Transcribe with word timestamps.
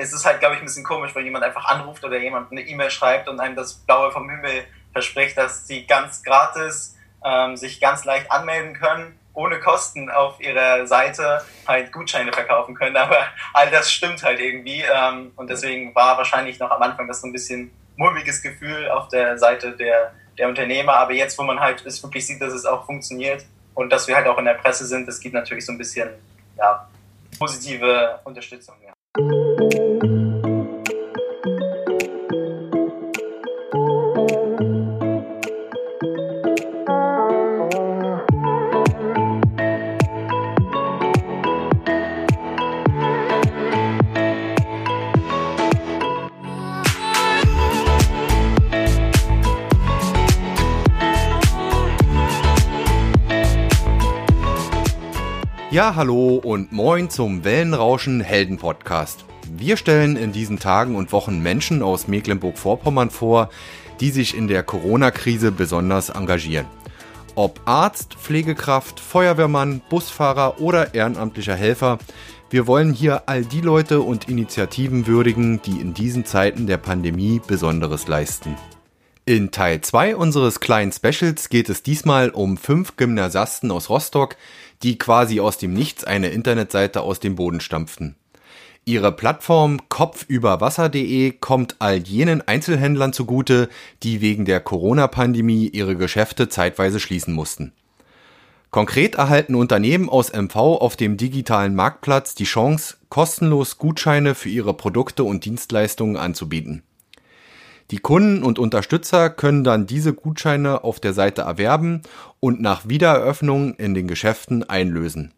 es 0.00 0.14
ist 0.14 0.24
halt, 0.24 0.40
glaube 0.40 0.54
ich, 0.54 0.62
ein 0.62 0.64
bisschen 0.64 0.84
komisch, 0.84 1.14
wenn 1.14 1.24
jemand 1.24 1.44
einfach 1.44 1.66
anruft 1.66 2.02
oder 2.04 2.18
jemand 2.18 2.50
eine 2.50 2.62
E-Mail 2.62 2.90
schreibt 2.90 3.28
und 3.28 3.38
einem 3.38 3.54
das 3.54 3.74
Blaue 3.74 4.10
vom 4.10 4.28
Himmel 4.30 4.64
verspricht, 4.92 5.36
dass 5.36 5.66
sie 5.66 5.86
ganz 5.86 6.22
gratis 6.22 6.96
ähm, 7.24 7.56
sich 7.56 7.80
ganz 7.80 8.04
leicht 8.04 8.32
anmelden 8.32 8.74
können, 8.74 9.18
ohne 9.34 9.60
Kosten 9.60 10.10
auf 10.10 10.40
ihrer 10.40 10.86
Seite 10.86 11.44
halt 11.68 11.92
Gutscheine 11.92 12.32
verkaufen 12.32 12.74
können. 12.74 12.96
Aber 12.96 13.18
all 13.52 13.70
das 13.70 13.92
stimmt 13.92 14.22
halt 14.22 14.40
irgendwie. 14.40 14.82
Ähm, 14.82 15.32
und 15.36 15.50
deswegen 15.50 15.94
war 15.94 16.16
wahrscheinlich 16.16 16.58
noch 16.58 16.70
am 16.70 16.82
Anfang 16.82 17.06
das 17.06 17.20
so 17.20 17.26
ein 17.26 17.32
bisschen 17.32 17.70
mulmiges 17.96 18.42
Gefühl 18.42 18.88
auf 18.88 19.08
der 19.08 19.38
Seite 19.38 19.72
der, 19.72 20.14
der 20.38 20.48
Unternehmer. 20.48 20.94
Aber 20.94 21.12
jetzt, 21.12 21.38
wo 21.38 21.42
man 21.42 21.60
halt 21.60 21.84
es 21.84 22.02
wirklich 22.02 22.26
sieht, 22.26 22.40
dass 22.40 22.54
es 22.54 22.64
auch 22.64 22.86
funktioniert 22.86 23.44
und 23.74 23.90
dass 23.90 24.08
wir 24.08 24.16
halt 24.16 24.26
auch 24.26 24.38
in 24.38 24.46
der 24.46 24.54
Presse 24.54 24.86
sind, 24.86 25.06
das 25.06 25.20
gibt 25.20 25.34
natürlich 25.34 25.66
so 25.66 25.72
ein 25.72 25.78
bisschen 25.78 26.08
ja, 26.56 26.88
positive 27.38 28.18
Unterstützung. 28.24 28.76
Ja. 28.82 28.92
Ja, 55.80 55.94
hallo 55.94 56.34
und 56.34 56.72
moin 56.72 57.08
zum 57.08 57.42
Wellenrauschen 57.42 58.20
Helden 58.20 58.58
Podcast. 58.58 59.24
Wir 59.50 59.78
stellen 59.78 60.16
in 60.16 60.30
diesen 60.30 60.58
Tagen 60.58 60.94
und 60.94 61.10
Wochen 61.10 61.40
Menschen 61.40 61.82
aus 61.82 62.06
Mecklenburg-Vorpommern 62.06 63.08
vor, 63.08 63.48
die 63.98 64.10
sich 64.10 64.36
in 64.36 64.46
der 64.46 64.62
Corona-Krise 64.62 65.52
besonders 65.52 66.10
engagieren. 66.10 66.66
Ob 67.34 67.62
Arzt, 67.64 68.12
Pflegekraft, 68.12 69.00
Feuerwehrmann, 69.00 69.80
Busfahrer 69.88 70.60
oder 70.60 70.92
ehrenamtlicher 70.92 71.56
Helfer, 71.56 71.96
wir 72.50 72.66
wollen 72.66 72.92
hier 72.92 73.22
all 73.30 73.46
die 73.46 73.62
Leute 73.62 74.02
und 74.02 74.28
Initiativen 74.28 75.06
würdigen, 75.06 75.62
die 75.62 75.80
in 75.80 75.94
diesen 75.94 76.26
Zeiten 76.26 76.66
der 76.66 76.76
Pandemie 76.76 77.40
Besonderes 77.46 78.06
leisten. 78.06 78.54
In 79.26 79.52
Teil 79.52 79.80
2 79.80 80.16
unseres 80.16 80.60
kleinen 80.60 80.92
Specials 80.92 81.50
geht 81.50 81.68
es 81.68 81.82
diesmal 81.84 82.30
um 82.30 82.56
fünf 82.56 82.96
Gymnasiasten 82.96 83.70
aus 83.70 83.88
Rostock, 83.88 84.34
die 84.82 84.98
quasi 84.98 85.40
aus 85.40 85.58
dem 85.58 85.72
Nichts 85.72 86.04
eine 86.04 86.28
Internetseite 86.28 87.02
aus 87.02 87.20
dem 87.20 87.36
Boden 87.36 87.60
stampften. 87.60 88.16
Ihre 88.86 89.12
Plattform 89.12 89.88
kopfüberwasser.de 89.88 91.32
kommt 91.32 91.76
all 91.80 91.98
jenen 91.98 92.46
Einzelhändlern 92.46 93.12
zugute, 93.12 93.68
die 94.02 94.20
wegen 94.20 94.46
der 94.46 94.60
Corona-Pandemie 94.60 95.68
ihre 95.68 95.96
Geschäfte 95.96 96.48
zeitweise 96.48 96.98
schließen 96.98 97.34
mussten. 97.34 97.72
Konkret 98.70 99.16
erhalten 99.16 99.56
Unternehmen 99.56 100.08
aus 100.08 100.32
MV 100.32 100.54
auf 100.56 100.96
dem 100.96 101.16
digitalen 101.16 101.74
Marktplatz 101.74 102.34
die 102.34 102.44
Chance, 102.44 102.96
kostenlos 103.08 103.78
Gutscheine 103.78 104.34
für 104.34 104.48
ihre 104.48 104.74
Produkte 104.74 105.24
und 105.24 105.44
Dienstleistungen 105.44 106.16
anzubieten. 106.16 106.84
Die 107.90 107.98
Kunden 107.98 108.44
und 108.44 108.60
Unterstützer 108.60 109.30
können 109.30 109.64
dann 109.64 109.86
diese 109.86 110.14
Gutscheine 110.14 110.84
auf 110.84 111.00
der 111.00 111.12
Seite 111.12 111.42
erwerben 111.42 112.02
und 112.38 112.60
nach 112.60 112.88
Wiedereröffnung 112.88 113.74
in 113.74 113.94
den 113.94 114.06
Geschäften 114.06 114.68
einlösen. 114.68 115.32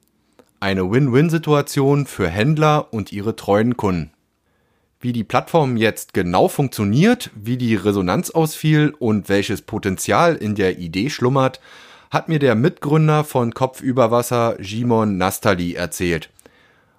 Eine 0.60 0.90
Win-Win-Situation 0.90 2.04
für 2.04 2.28
Händler 2.28 2.92
und 2.92 3.10
ihre 3.10 3.36
treuen 3.36 3.78
Kunden. 3.78 4.10
Wie 5.00 5.14
die 5.14 5.24
Plattform 5.24 5.78
jetzt 5.78 6.12
genau 6.12 6.46
funktioniert, 6.46 7.30
wie 7.34 7.56
die 7.56 7.74
Resonanz 7.74 8.30
ausfiel 8.30 8.94
und 8.98 9.30
welches 9.30 9.62
Potenzial 9.62 10.36
in 10.36 10.54
der 10.54 10.78
Idee 10.78 11.08
schlummert, 11.08 11.58
hat 12.10 12.28
mir 12.28 12.38
der 12.38 12.54
Mitgründer 12.54 13.24
von 13.24 13.54
Kopf 13.54 13.80
über 13.80 14.10
Wasser, 14.10 14.60
Jimon 14.60 15.16
Nastali, 15.16 15.72
erzählt. 15.72 16.28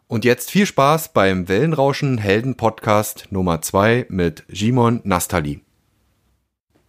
Und 0.07 0.25
jetzt 0.25 0.51
viel 0.51 0.65
Spaß 0.65 1.13
beim 1.13 1.47
Wellenrauschen 1.47 2.17
Helden 2.17 2.55
Podcast 2.55 3.27
Nummer 3.31 3.61
2 3.61 4.07
mit 4.09 4.43
Jimon 4.49 5.01
Nastali. 5.03 5.61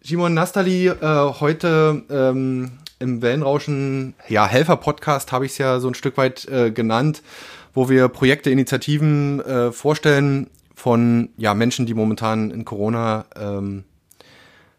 Jimon 0.03 0.35
Nastali, 0.35 0.89
äh, 0.89 1.33
heute 1.41 2.03
ähm, 2.11 2.73
im 2.99 3.23
Wellenrauschen 3.23 4.15
ja, 4.29 4.47
Helfer 4.47 4.77
Podcast 4.77 5.33
habe 5.33 5.47
ich 5.47 5.53
es 5.53 5.59
ja 5.59 5.81
so 5.81 5.89
ein 5.89 5.95
Stück 5.95 6.17
weit 6.17 6.47
äh, 6.49 6.71
genannt, 6.71 7.23
wo 7.73 7.89
wir 7.89 8.09
Projekte, 8.09 8.51
Initiativen 8.51 9.41
äh, 9.41 9.73
vorstellen 9.73 10.51
von 10.75 11.31
ja, 11.37 11.55
Menschen, 11.55 11.87
die 11.87 11.95
momentan 11.95 12.51
in 12.51 12.65
Corona 12.65 13.27
ähm, 13.37 13.85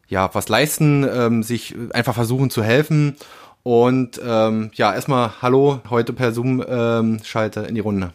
ja, 0.08 0.30
was 0.34 0.50
leisten, 0.50 1.08
ähm, 1.10 1.42
sich 1.42 1.74
einfach 1.94 2.14
versuchen 2.14 2.50
zu 2.50 2.62
helfen. 2.64 3.16
Und 3.64 4.22
ähm, 4.24 4.70
ja, 4.76 4.94
erstmal 4.94 5.42
Hallo, 5.42 5.80
heute 5.90 6.14
per 6.14 6.32
Zoom-Schalte 6.32 7.62
ähm, 7.62 7.66
in 7.66 7.74
die 7.74 7.82
Runde. 7.82 8.14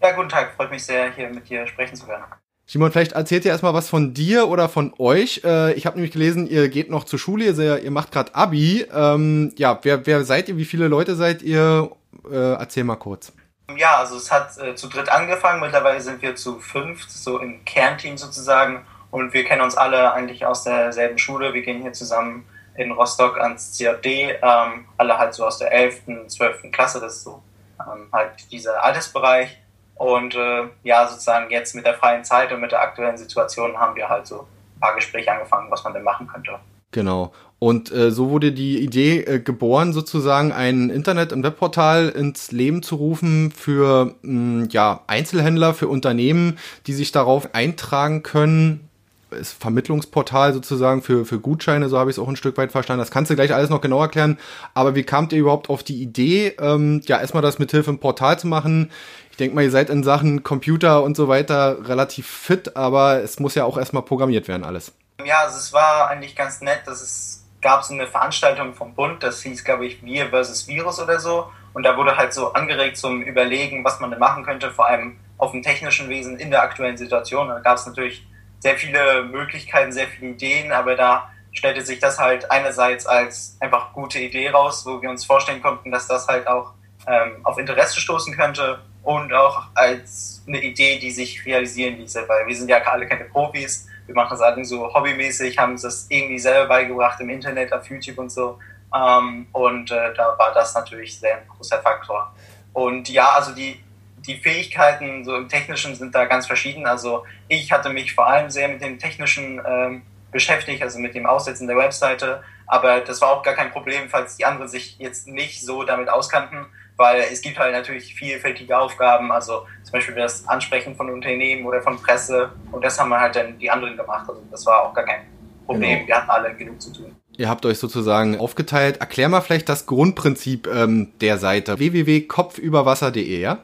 Ja, 0.00 0.12
guten 0.12 0.28
Tag. 0.28 0.54
Freut 0.54 0.70
mich 0.70 0.84
sehr, 0.84 1.12
hier 1.12 1.28
mit 1.28 1.48
dir 1.48 1.66
sprechen 1.66 1.96
zu 1.96 2.06
können. 2.06 2.22
Simon, 2.66 2.92
vielleicht 2.92 3.12
erzählt 3.12 3.44
ihr 3.46 3.50
erstmal 3.50 3.72
was 3.72 3.88
von 3.88 4.12
dir 4.12 4.48
oder 4.48 4.68
von 4.68 4.94
euch. 4.98 5.40
Äh, 5.42 5.72
ich 5.72 5.86
habe 5.86 5.96
nämlich 5.96 6.12
gelesen, 6.12 6.46
ihr 6.46 6.68
geht 6.68 6.90
noch 6.90 7.04
zur 7.04 7.18
Schule, 7.18 7.46
ihr, 7.46 7.78
ihr 7.78 7.90
macht 7.90 8.12
gerade 8.12 8.34
Abi. 8.34 8.86
Ähm, 8.92 9.54
ja, 9.56 9.78
wer, 9.82 10.06
wer 10.06 10.22
seid 10.24 10.48
ihr? 10.50 10.58
Wie 10.58 10.66
viele 10.66 10.86
Leute 10.86 11.16
seid 11.16 11.42
ihr? 11.42 11.90
Äh, 12.30 12.52
erzähl 12.52 12.84
mal 12.84 12.96
kurz. 12.96 13.32
Ja, 13.76 13.96
also 13.96 14.16
es 14.16 14.30
hat 14.30 14.56
äh, 14.58 14.74
zu 14.74 14.88
dritt 14.88 15.08
angefangen. 15.08 15.60
Mittlerweile 15.60 16.00
sind 16.00 16.20
wir 16.22 16.36
zu 16.36 16.60
fünft, 16.60 17.10
so 17.10 17.38
im 17.38 17.64
Kernteam 17.64 18.18
sozusagen. 18.18 18.84
Und 19.10 19.32
wir 19.32 19.44
kennen 19.44 19.62
uns 19.62 19.74
alle 19.76 20.12
eigentlich 20.12 20.44
aus 20.44 20.64
derselben 20.64 21.18
Schule. 21.18 21.54
Wir 21.54 21.62
gehen 21.62 21.80
hier 21.80 21.92
zusammen 21.92 22.44
in 22.76 22.92
Rostock 22.92 23.40
ans 23.40 23.72
CJD. 23.72 24.06
Ähm, 24.42 24.84
alle 24.98 25.18
halt 25.18 25.34
so 25.34 25.46
aus 25.46 25.58
der 25.58 25.72
11., 25.72 26.02
12. 26.28 26.70
Klasse. 26.70 27.00
Das 27.00 27.14
ist 27.14 27.24
so 27.24 27.42
ähm, 27.80 28.08
halt 28.12 28.32
dieser 28.52 28.84
Altersbereich. 28.84 29.58
Und 29.98 30.36
äh, 30.36 30.68
ja, 30.84 31.08
sozusagen 31.08 31.50
jetzt 31.50 31.74
mit 31.74 31.84
der 31.84 31.94
freien 31.94 32.24
Zeit 32.24 32.52
und 32.52 32.60
mit 32.60 32.72
der 32.72 32.80
aktuellen 32.80 33.18
Situation 33.18 33.76
haben 33.76 33.96
wir 33.96 34.08
halt 34.08 34.26
so 34.26 34.46
ein 34.76 34.80
paar 34.80 34.94
Gespräche 34.94 35.32
angefangen, 35.32 35.70
was 35.70 35.82
man 35.82 35.92
denn 35.92 36.04
machen 36.04 36.28
könnte. 36.28 36.52
Genau. 36.92 37.32
Und 37.58 37.90
äh, 37.90 38.12
so 38.12 38.30
wurde 38.30 38.52
die 38.52 38.78
Idee 38.78 39.20
äh, 39.22 39.40
geboren, 39.40 39.92
sozusagen 39.92 40.52
ein 40.52 40.90
Internet- 40.90 41.32
und 41.32 41.42
Webportal 41.42 42.08
ins 42.10 42.52
Leben 42.52 42.84
zu 42.84 42.94
rufen 42.94 43.50
für 43.50 44.14
mh, 44.22 44.64
mm, 44.64 44.68
ja, 44.70 45.00
Einzelhändler, 45.08 45.74
für 45.74 45.88
Unternehmen, 45.88 46.58
die 46.86 46.92
sich 46.92 47.10
darauf 47.10 47.54
eintragen 47.54 48.22
können, 48.22 48.87
Vermittlungsportal 49.30 50.52
sozusagen 50.52 51.02
für, 51.02 51.24
für 51.24 51.38
Gutscheine, 51.38 51.88
so 51.88 51.98
habe 51.98 52.10
ich 52.10 52.16
es 52.16 52.22
auch 52.22 52.28
ein 52.28 52.36
Stück 52.36 52.56
weit 52.56 52.72
verstanden. 52.72 53.00
Das 53.00 53.10
kannst 53.10 53.30
du 53.30 53.34
gleich 53.34 53.52
alles 53.52 53.70
noch 53.70 53.80
genau 53.80 54.00
erklären. 54.00 54.38
Aber 54.74 54.94
wie 54.94 55.02
kamt 55.02 55.32
ihr 55.32 55.38
überhaupt 55.38 55.70
auf 55.70 55.82
die 55.82 56.02
Idee, 56.02 56.56
ähm, 56.60 57.02
ja, 57.04 57.20
erstmal 57.20 57.42
das 57.42 57.58
mit 57.58 57.70
Hilfe 57.70 57.90
im 57.90 57.98
Portal 57.98 58.38
zu 58.38 58.46
machen? 58.46 58.90
Ich 59.30 59.36
denke 59.36 59.54
mal, 59.54 59.62
ihr 59.62 59.70
seid 59.70 59.90
in 59.90 60.02
Sachen 60.02 60.42
Computer 60.42 61.02
und 61.02 61.16
so 61.16 61.28
weiter 61.28 61.88
relativ 61.88 62.26
fit, 62.26 62.76
aber 62.76 63.22
es 63.22 63.38
muss 63.38 63.54
ja 63.54 63.64
auch 63.64 63.78
erstmal 63.78 64.02
programmiert 64.02 64.48
werden, 64.48 64.64
alles. 64.64 64.92
Ja, 65.24 65.42
also 65.44 65.58
es 65.58 65.72
war 65.72 66.08
eigentlich 66.08 66.34
ganz 66.34 66.60
nett, 66.60 66.80
dass 66.86 67.02
es 67.02 67.44
gab 67.60 67.84
so 67.84 67.94
eine 67.94 68.06
Veranstaltung 68.06 68.74
vom 68.74 68.94
Bund, 68.94 69.22
das 69.22 69.42
hieß, 69.42 69.64
glaube 69.64 69.86
ich, 69.86 70.02
Wir 70.02 70.30
versus 70.30 70.68
Virus 70.68 71.00
oder 71.00 71.20
so. 71.20 71.50
Und 71.74 71.82
da 71.84 71.96
wurde 71.96 72.16
halt 72.16 72.32
so 72.32 72.52
angeregt 72.52 72.96
zum 72.96 73.22
Überlegen, 73.22 73.84
was 73.84 74.00
man 74.00 74.10
denn 74.10 74.18
machen 74.18 74.44
könnte, 74.44 74.70
vor 74.70 74.86
allem 74.86 75.18
auf 75.36 75.52
dem 75.52 75.62
technischen 75.62 76.08
Wesen 76.08 76.38
in 76.38 76.50
der 76.50 76.62
aktuellen 76.62 76.96
Situation. 76.96 77.48
Da 77.48 77.60
gab 77.60 77.76
es 77.76 77.86
natürlich 77.86 78.26
sehr 78.60 78.76
viele 78.76 79.24
Möglichkeiten, 79.24 79.92
sehr 79.92 80.08
viele 80.08 80.32
Ideen, 80.32 80.72
aber 80.72 80.96
da 80.96 81.30
stellte 81.52 81.84
sich 81.84 81.98
das 81.98 82.18
halt 82.18 82.50
einerseits 82.50 83.06
als 83.06 83.56
einfach 83.60 83.92
gute 83.92 84.18
Idee 84.18 84.50
raus, 84.50 84.84
wo 84.86 85.00
wir 85.00 85.10
uns 85.10 85.24
vorstellen 85.24 85.62
konnten, 85.62 85.90
dass 85.90 86.06
das 86.06 86.26
halt 86.28 86.46
auch 86.46 86.72
ähm, 87.06 87.40
auf 87.44 87.58
Interesse 87.58 88.00
stoßen 88.00 88.36
könnte 88.36 88.80
und 89.02 89.32
auch 89.32 89.64
als 89.74 90.42
eine 90.46 90.62
Idee, 90.62 90.98
die 90.98 91.10
sich 91.10 91.44
realisieren 91.46 91.96
ließe, 91.96 92.28
weil 92.28 92.46
wir 92.46 92.54
sind 92.54 92.68
ja 92.68 92.78
alle 92.82 93.06
keine 93.06 93.24
Profis, 93.24 93.86
wir 94.06 94.14
machen 94.14 94.30
das 94.30 94.40
alle 94.40 94.64
so 94.64 94.92
hobbymäßig, 94.92 95.58
haben 95.58 95.72
uns 95.72 95.82
das 95.82 96.06
irgendwie 96.08 96.38
selber 96.38 96.68
beigebracht 96.68 97.20
im 97.20 97.30
Internet, 97.30 97.72
auf 97.72 97.88
YouTube 97.88 98.18
und 98.18 98.30
so 98.30 98.58
ähm, 98.94 99.46
und 99.52 99.90
äh, 99.90 100.14
da 100.14 100.36
war 100.38 100.52
das 100.54 100.74
natürlich 100.74 101.18
sehr 101.18 101.38
ein 101.38 101.48
großer 101.48 101.80
Faktor. 101.82 102.32
Und 102.72 103.08
ja, 103.08 103.30
also 103.30 103.52
die 103.52 103.82
die 104.26 104.36
Fähigkeiten 104.36 105.24
so 105.24 105.36
im 105.36 105.48
Technischen 105.48 105.94
sind 105.94 106.14
da 106.14 106.24
ganz 106.24 106.46
verschieden. 106.46 106.86
Also 106.86 107.24
ich 107.48 107.72
hatte 107.72 107.90
mich 107.90 108.14
vor 108.14 108.26
allem 108.26 108.50
sehr 108.50 108.68
mit 108.68 108.82
dem 108.82 108.98
Technischen 108.98 109.60
ähm, 109.66 110.02
beschäftigt, 110.30 110.82
also 110.82 110.98
mit 110.98 111.14
dem 111.14 111.26
Aussetzen 111.26 111.66
der 111.66 111.76
Webseite. 111.76 112.42
Aber 112.66 113.00
das 113.00 113.20
war 113.20 113.30
auch 113.30 113.42
gar 113.42 113.54
kein 113.54 113.70
Problem, 113.70 114.08
falls 114.08 114.36
die 114.36 114.44
anderen 114.44 114.68
sich 114.68 114.98
jetzt 114.98 115.26
nicht 115.26 115.64
so 115.64 115.84
damit 115.84 116.08
auskannten, 116.10 116.66
weil 116.96 117.22
es 117.32 117.40
gibt 117.40 117.58
halt 117.58 117.72
natürlich 117.72 118.14
vielfältige 118.14 118.76
Aufgaben, 118.76 119.32
also 119.32 119.66
zum 119.84 119.92
Beispiel 119.92 120.14
das 120.16 120.46
Ansprechen 120.46 120.94
von 120.94 121.08
Unternehmen 121.10 121.64
oder 121.64 121.80
von 121.80 122.00
Presse 122.02 122.50
und 122.72 122.84
das 122.84 123.00
haben 123.00 123.08
wir 123.08 123.20
halt 123.20 123.36
dann 123.36 123.58
die 123.58 123.70
anderen 123.70 123.96
gemacht. 123.96 124.28
Also 124.28 124.42
das 124.50 124.66
war 124.66 124.82
auch 124.82 124.92
gar 124.92 125.04
kein 125.04 125.22
Problem. 125.64 125.98
Genau. 125.98 126.08
Wir 126.08 126.16
hatten 126.16 126.30
alle 126.30 126.54
genug 126.54 126.82
zu 126.82 126.92
tun. 126.92 127.14
Ihr 127.38 127.48
habt 127.48 127.64
euch 127.64 127.78
sozusagen 127.78 128.36
aufgeteilt. 128.38 128.96
Erklär 128.98 129.28
mal 129.28 129.40
vielleicht 129.40 129.68
das 129.68 129.86
Grundprinzip 129.86 130.66
ähm, 130.66 131.12
der 131.20 131.38
Seite 131.38 131.78
www.kopfüberwasser.de, 131.78 133.40
ja? 133.40 133.58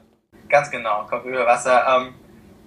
Ganz 0.55 0.71
genau, 0.71 1.05
Kopf 1.11 1.25
über 1.25 1.45
Wasser. 1.47 1.85
Ähm, 1.89 2.15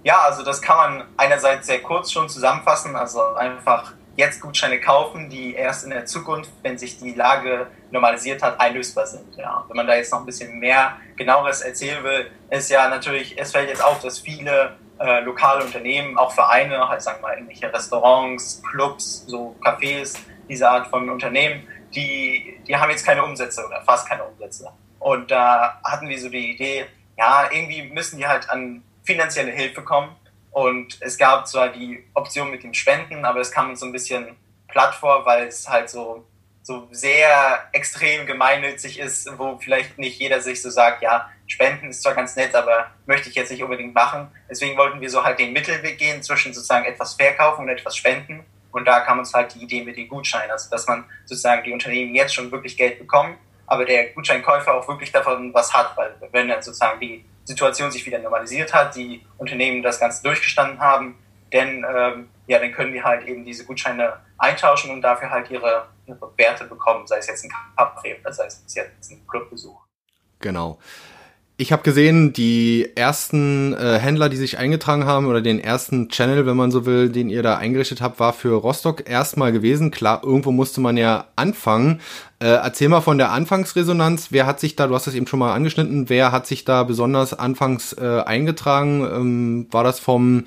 Ja, 0.04 0.18
also 0.24 0.44
das 0.44 0.62
kann 0.62 0.76
man 0.76 1.08
einerseits 1.16 1.68
sehr 1.68 1.82
kurz 1.82 2.12
schon 2.12 2.28
zusammenfassen, 2.28 2.98
also 2.98 3.36
einfach 3.36 3.94
jetzt 4.18 4.42
Gutscheine 4.42 4.82
kaufen, 4.82 5.30
die 5.30 5.54
erst 5.54 5.86
in 5.86 5.92
der 5.92 6.06
Zukunft, 6.06 6.52
wenn 6.64 6.78
sich 6.78 7.00
die 7.00 7.14
Lage 7.14 7.68
normalisiert 7.92 8.44
hat, 8.44 8.60
einlösbar 8.60 9.08
sind. 9.08 9.38
Ja. 9.38 9.64
Wenn 9.70 9.78
man 9.78 9.88
da 9.88 9.96
jetzt 9.96 10.12
noch 10.12 10.20
ein 10.20 10.26
bisschen 10.26 10.60
mehr 10.60 10.98
genaueres 11.16 11.62
erzählen 11.62 12.04
will, 12.04 12.30
ist 12.50 12.70
ja 12.70 12.90
natürlich, 12.90 13.40
es 13.40 13.54
fällt 13.54 13.70
jetzt 13.70 13.82
auf, 13.82 14.02
dass 14.02 14.20
viele 14.20 14.76
äh, 15.00 15.22
lokale 15.22 15.64
Unternehmen, 15.64 16.18
auch 16.18 16.34
Vereine, 16.34 16.90
halt 16.90 17.02
sagen 17.02 17.22
wir 17.22 17.32
irgendwelche 17.34 17.72
Restaurants, 17.72 18.62
Clubs, 18.70 19.24
so 19.28 19.56
Cafés, 19.64 20.18
diese 20.50 20.70
Art 20.70 20.88
von 20.88 21.10
Unternehmen, 21.10 21.66
die, 21.96 22.60
die 22.68 22.76
haben 22.76 22.90
jetzt 22.90 23.06
keine 23.06 23.24
Umsätze 23.24 23.66
oder 23.66 23.82
fast 23.84 24.10
keine 24.10 24.26
Umsätze. 24.26 24.70
Und 25.00 25.32
da 25.32 25.80
hatten 25.86 26.10
wir 26.10 26.20
so 26.20 26.28
die 26.28 26.52
Idee, 26.54 26.88
ja, 27.18 27.50
irgendwie 27.52 27.84
müssen 27.84 28.18
die 28.18 28.28
halt 28.28 28.50
an 28.50 28.84
finanzielle 29.04 29.52
Hilfe 29.52 29.82
kommen 29.84 30.16
und 30.52 30.98
es 31.02 31.18
gab 31.18 31.48
zwar 31.48 31.70
die 31.70 32.04
Option 32.14 32.50
mit 32.50 32.64
dem 32.64 32.74
Spenden, 32.74 33.26
aber 33.26 33.42
es 33.42 33.52
kam 33.52 33.70
uns 33.70 33.80
so 33.80 33.86
ein 33.86 33.92
bisschen 33.92 34.36
platt 34.68 34.96
vor, 34.96 35.26
weil 35.26 35.48
es 35.48 35.68
halt 35.70 35.90
so, 35.90 36.26
so 36.64 36.88
sehr 36.92 37.70
extrem 37.74 38.26
gemeinnützig 38.26 39.00
ist, 39.00 39.30
wo 39.38 39.58
vielleicht 39.58 39.98
nicht 39.98 40.20
jeder 40.20 40.42
sich 40.42 40.62
so 40.62 40.70
sagt, 40.70 41.02
ja, 41.02 41.30
Spenden 41.48 41.90
ist 41.90 42.04
zwar 42.04 42.14
ganz 42.14 42.36
nett, 42.36 42.54
aber 42.56 42.92
möchte 43.06 43.30
ich 43.30 43.36
jetzt 43.36 43.52
nicht 43.52 43.64
unbedingt 43.64 43.94
machen. 43.94 44.30
Deswegen 44.50 44.78
wollten 44.78 45.00
wir 45.00 45.10
so 45.10 45.24
halt 45.24 45.40
den 45.40 45.54
Mittelweg 45.54 45.98
gehen 45.98 46.22
zwischen 46.22 46.54
sozusagen 46.54 46.86
etwas 46.86 47.14
verkaufen 47.14 47.62
und 47.62 47.70
etwas 47.70 47.96
spenden. 47.96 48.44
Und 48.72 48.86
da 48.86 49.00
kam 49.00 49.20
uns 49.20 49.34
halt 49.34 49.56
die 49.56 49.64
Idee 49.64 49.84
mit 49.84 49.96
den 49.96 50.08
Gutscheinen, 50.08 50.52
also 50.52 50.70
dass 50.70 50.88
man 50.88 51.06
sozusagen 51.26 51.64
die 51.64 51.72
Unternehmen 51.72 52.14
jetzt 52.14 52.34
schon 52.36 52.52
wirklich 52.52 52.76
Geld 52.76 53.00
bekommen, 53.00 53.38
aber 53.68 53.86
der 53.86 54.10
Gutscheinkäufer 54.14 54.74
auch 54.74 54.88
wirklich 54.88 55.12
davon 55.12 55.54
was 55.54 55.74
hat, 55.74 55.96
weil 55.96 56.16
wenn 56.32 56.48
dann 56.48 56.62
sozusagen 56.62 57.00
die 57.00 57.24
Situation 57.44 57.92
sich 57.92 58.06
wieder 58.06 58.20
normalisiert 58.20 58.74
hat, 58.74 58.96
die 58.96 59.22
Unternehmen 59.38 59.84
das 59.84 60.00
Ganze 60.00 60.24
durchgestanden 60.24 60.80
haben, 60.80 61.18
denn 61.54 61.86
ähm, 61.88 62.30
ja, 62.48 62.60
dann 62.60 62.72
können 62.72 62.94
die 62.94 63.04
halt 63.04 63.28
eben 63.28 63.46
diese 63.46 63.66
Gutscheine 63.66 64.14
eintauschen 64.38 64.92
und 64.92 65.02
dafür 65.02 65.30
halt 65.30 65.50
ihre, 65.50 65.88
ihre 66.06 66.38
Werte 66.38 66.66
bekommen, 66.66 67.06
sei 67.08 67.18
es 67.20 67.28
jetzt 67.28 67.44
ein 67.44 67.52
Kaffee 67.76 68.18
oder 68.20 68.34
sei 68.34 68.46
es 68.46 68.64
jetzt 68.74 69.12
ein 69.12 69.26
Clubbesuch. 69.28 69.80
Genau. 70.40 70.80
Ich 71.60 71.72
habe 71.72 71.82
gesehen, 71.82 72.34
die 72.34 72.88
ersten 72.96 73.74
äh, 73.74 73.98
Händler, 73.98 74.30
die 74.30 74.38
sich 74.38 74.60
eingetragen 74.60 75.06
haben 75.06 75.26
oder 75.26 75.42
den 75.42 75.60
ersten 75.60 76.08
Channel, 76.08 76.46
wenn 76.46 76.56
man 76.56 76.70
so 76.70 76.86
will, 76.86 77.10
den 77.10 77.32
ihr 77.32 77.42
da 77.42 77.58
eingerichtet 77.58 78.00
habt, 78.00 78.20
war 78.20 78.34
für 78.34 78.54
Rostock 78.54 79.10
erstmal 79.10 79.52
gewesen. 79.52 79.90
Klar, 79.90 80.22
irgendwo 80.24 80.52
musste 80.52 80.82
man 80.82 80.98
ja 80.98 81.26
anfangen. 81.36 82.00
Äh, 82.40 82.46
erzähl 82.46 82.90
mal 82.90 83.02
von 83.02 83.18
der 83.18 83.32
Anfangsresonanz. 83.32 84.28
Wer 84.30 84.46
hat 84.46 84.60
sich 84.60 84.76
da, 84.76 84.86
du 84.86 84.94
hast 84.94 85.08
das 85.08 85.16
eben 85.16 85.26
schon 85.26 85.40
mal 85.40 85.56
angeschnitten, 85.56 86.10
wer 86.10 86.32
hat 86.32 86.46
sich 86.46 86.64
da 86.64 86.84
besonders 86.84 87.34
anfangs 87.34 87.94
äh, 87.94 88.22
eingetragen? 88.24 89.02
Ähm, 89.02 89.68
war 89.72 89.84
das 89.84 90.00
vom 90.00 90.46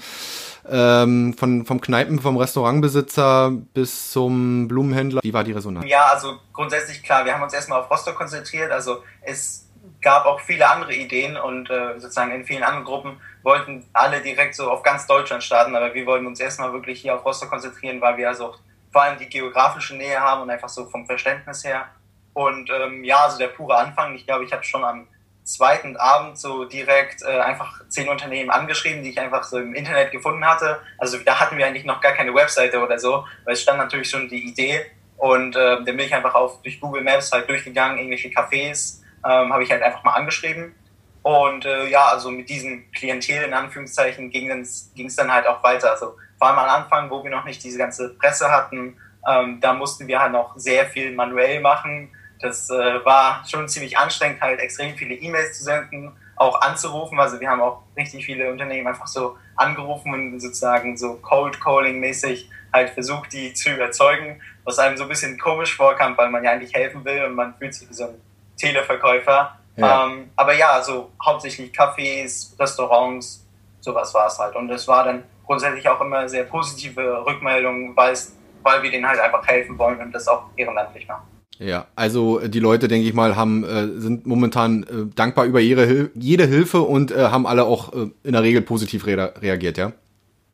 ähm, 0.70 1.34
von, 1.36 1.66
vom 1.66 1.80
Kneipen, 1.80 2.20
vom 2.20 2.36
Restaurantbesitzer 2.36 3.50
bis 3.74 4.12
zum 4.12 4.68
Blumenhändler? 4.68 5.22
Wie 5.24 5.32
war 5.32 5.42
die 5.42 5.50
Resonanz? 5.50 5.86
Ja, 5.88 6.06
also 6.12 6.34
grundsätzlich 6.52 7.02
klar, 7.02 7.24
wir 7.24 7.34
haben 7.34 7.42
uns 7.42 7.52
erstmal 7.52 7.80
auf 7.80 7.90
Rostock 7.90 8.14
konzentriert. 8.14 8.70
Also 8.70 9.02
es 9.22 9.66
gab 10.02 10.26
auch 10.26 10.40
viele 10.40 10.68
andere 10.68 10.94
Ideen 10.94 11.36
und 11.36 11.70
äh, 11.70 11.98
sozusagen 11.98 12.32
in 12.32 12.44
vielen 12.44 12.62
anderen 12.62 12.84
Gruppen 12.84 13.20
wollten 13.42 13.86
alle 13.92 14.20
direkt 14.20 14.54
so 14.54 14.70
auf 14.70 14.82
ganz 14.82 15.06
Deutschland 15.06 15.42
starten, 15.42 15.74
aber 15.74 15.94
wir 15.94 16.06
wollten 16.06 16.26
uns 16.26 16.40
erstmal 16.40 16.72
wirklich 16.72 17.00
hier 17.00 17.14
auf 17.14 17.24
Rostock 17.24 17.50
konzentrieren, 17.50 18.00
weil 18.00 18.16
wir 18.16 18.28
also 18.28 18.54
vor 18.92 19.02
allem 19.02 19.18
die 19.18 19.28
geografische 19.28 19.96
Nähe 19.96 20.18
haben 20.20 20.42
und 20.42 20.50
einfach 20.50 20.68
so 20.68 20.86
vom 20.86 21.06
Verständnis 21.06 21.64
her. 21.64 21.86
Und 22.32 22.70
ähm, 22.70 23.04
ja, 23.04 23.24
also 23.24 23.38
der 23.38 23.48
pure 23.48 23.76
Anfang, 23.76 24.14
ich 24.14 24.26
glaube, 24.26 24.44
ich 24.44 24.52
habe 24.52 24.64
schon 24.64 24.84
am 24.84 25.06
zweiten 25.44 25.96
Abend 25.96 26.38
so 26.38 26.64
direkt 26.64 27.22
äh, 27.22 27.40
einfach 27.40 27.82
zehn 27.88 28.08
Unternehmen 28.08 28.50
angeschrieben, 28.50 29.02
die 29.02 29.10
ich 29.10 29.20
einfach 29.20 29.42
so 29.42 29.58
im 29.58 29.74
Internet 29.74 30.12
gefunden 30.12 30.44
hatte. 30.44 30.80
Also 30.98 31.18
da 31.18 31.40
hatten 31.40 31.56
wir 31.56 31.66
eigentlich 31.66 31.84
noch 31.84 32.00
gar 32.00 32.12
keine 32.12 32.34
Webseite 32.34 32.80
oder 32.80 32.98
so, 32.98 33.26
weil 33.44 33.54
es 33.54 33.62
stand 33.62 33.78
natürlich 33.78 34.10
schon 34.10 34.28
die 34.28 34.48
Idee. 34.48 34.86
Und 35.16 35.56
äh, 35.56 35.76
dann 35.76 35.84
bin 35.84 36.00
ich 36.00 36.14
einfach 36.14 36.34
auf 36.34 36.62
durch 36.62 36.80
Google 36.80 37.02
Maps 37.02 37.32
halt 37.32 37.48
durchgegangen, 37.48 37.98
irgendwelche 37.98 38.28
Cafés, 38.28 38.99
ähm, 39.24 39.52
habe 39.52 39.62
ich 39.62 39.70
halt 39.70 39.82
einfach 39.82 40.04
mal 40.04 40.12
angeschrieben. 40.12 40.74
Und 41.22 41.66
äh, 41.66 41.88
ja, 41.88 42.06
also 42.06 42.30
mit 42.30 42.48
diesem 42.48 42.90
Klientel 42.92 43.44
in 43.44 43.52
Anführungszeichen 43.52 44.30
ging 44.30 44.50
es 44.50 45.16
dann 45.16 45.32
halt 45.32 45.46
auch 45.46 45.62
weiter. 45.62 45.90
Also 45.90 46.16
vor 46.38 46.48
allem 46.48 46.58
am 46.58 46.82
Anfang, 46.82 47.10
wo 47.10 47.22
wir 47.22 47.30
noch 47.30 47.44
nicht 47.44 47.62
diese 47.62 47.78
ganze 47.78 48.14
Presse 48.14 48.50
hatten, 48.50 48.96
ähm, 49.28 49.60
da 49.60 49.74
mussten 49.74 50.06
wir 50.06 50.20
halt 50.20 50.32
noch 50.32 50.56
sehr 50.56 50.86
viel 50.86 51.14
manuell 51.14 51.60
machen. 51.60 52.10
Das 52.40 52.70
äh, 52.70 53.04
war 53.04 53.44
schon 53.46 53.68
ziemlich 53.68 53.98
anstrengend, 53.98 54.40
halt 54.40 54.60
extrem 54.60 54.96
viele 54.96 55.14
E-Mails 55.14 55.58
zu 55.58 55.64
senden, 55.64 56.12
auch 56.36 56.58
anzurufen. 56.62 57.20
Also 57.20 57.38
wir 57.38 57.50
haben 57.50 57.60
auch 57.60 57.82
richtig 57.96 58.24
viele 58.24 58.50
Unternehmen 58.50 58.86
einfach 58.86 59.06
so 59.06 59.36
angerufen 59.56 60.14
und 60.14 60.40
sozusagen 60.40 60.96
so 60.96 61.16
Cold 61.16 61.60
Calling 61.60 62.00
mäßig 62.00 62.48
halt 62.72 62.90
versucht, 62.90 63.32
die 63.34 63.52
zu 63.52 63.70
überzeugen, 63.70 64.40
was 64.64 64.78
einem 64.78 64.96
so 64.96 65.02
ein 65.02 65.08
bisschen 65.10 65.38
komisch 65.38 65.76
vorkam, 65.76 66.16
weil 66.16 66.30
man 66.30 66.42
ja 66.42 66.52
eigentlich 66.52 66.72
helfen 66.72 67.04
will 67.04 67.24
und 67.24 67.34
man 67.34 67.54
fühlt 67.58 67.74
sich 67.74 67.90
wie 67.90 67.94
so 67.94 68.04
ein 68.04 68.14
Televerkäufer. 68.60 69.56
Ja. 69.76 70.06
Ähm, 70.06 70.30
aber 70.36 70.54
ja, 70.54 70.70
also 70.72 71.10
hauptsächlich 71.24 71.72
Cafés, 71.72 72.58
Restaurants, 72.58 73.46
sowas 73.80 74.12
war 74.14 74.26
es 74.26 74.38
halt. 74.38 74.54
Und 74.56 74.70
es 74.70 74.86
war 74.86 75.04
dann 75.04 75.24
grundsätzlich 75.46 75.88
auch 75.88 76.00
immer 76.00 76.28
sehr 76.28 76.44
positive 76.44 77.24
Rückmeldungen, 77.26 77.96
weil 77.96 78.14
wir 78.82 78.90
denen 78.90 79.08
halt 79.08 79.20
einfach 79.20 79.46
helfen 79.46 79.78
wollen 79.78 80.00
und 80.00 80.12
das 80.12 80.28
auch 80.28 80.44
ehrenamtlich 80.56 81.08
machen. 81.08 81.26
Ja, 81.58 81.86
also 81.94 82.40
die 82.40 82.58
Leute, 82.58 82.88
denke 82.88 83.06
ich 83.06 83.12
mal, 83.12 83.36
haben 83.36 83.64
äh, 83.64 84.00
sind 84.00 84.26
momentan 84.26 84.82
äh, 84.84 85.14
dankbar 85.14 85.44
über 85.44 85.60
ihre, 85.60 86.10
jede 86.14 86.46
Hilfe 86.46 86.80
und 86.80 87.10
äh, 87.10 87.28
haben 87.28 87.46
alle 87.46 87.64
auch 87.64 87.92
äh, 87.92 88.10
in 88.22 88.32
der 88.32 88.42
Regel 88.42 88.62
positiv 88.62 89.06
re 89.06 89.34
reagiert, 89.42 89.76
ja? 89.76 89.92